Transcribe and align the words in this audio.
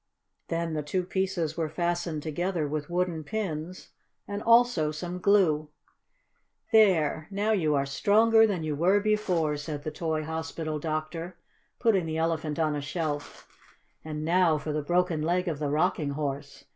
Then 0.47 0.73
the 0.73 0.81
two 0.81 1.03
pieces 1.03 1.55
were 1.55 1.69
fastened 1.69 2.23
together 2.23 2.67
with 2.67 2.89
wooden 2.89 3.23
pins, 3.23 3.89
and 4.27 4.41
also 4.41 4.89
some 4.89 5.19
glue. 5.19 5.69
"There! 6.71 7.27
Now 7.29 7.51
you 7.51 7.75
are 7.75 7.85
stronger 7.85 8.47
than 8.47 8.63
you 8.63 8.75
were 8.75 8.99
before," 8.99 9.57
said 9.57 9.83
the 9.83 9.91
toy 9.91 10.23
hospital 10.23 10.79
doctor, 10.79 11.37
putting 11.77 12.07
the 12.07 12.17
Elephant 12.17 12.57
on 12.57 12.75
a 12.75 12.81
shelf. 12.81 13.47
"And 14.03 14.25
now 14.25 14.57
for 14.57 14.73
the 14.73 14.81
broken 14.81 15.21
leg 15.21 15.47
of 15.47 15.59
the 15.59 15.69
Rocking 15.69 16.09
Horse. 16.09 16.63